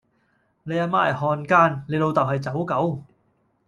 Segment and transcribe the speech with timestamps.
[0.63, 3.03] 你阿媽係漢奸，你老竇係走狗